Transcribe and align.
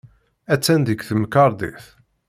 Attan 0.53 0.81
deg 0.87 0.99
temkarḍit. 1.07 1.85